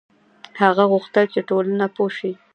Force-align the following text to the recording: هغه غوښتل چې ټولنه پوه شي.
هغه 0.61 0.83
غوښتل 0.91 1.25
چې 1.33 1.39
ټولنه 1.49 1.85
پوه 1.95 2.09
شي. 2.17 2.31